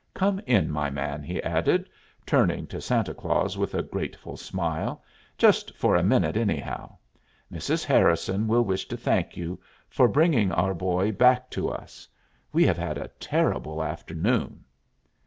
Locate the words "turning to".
2.25-2.81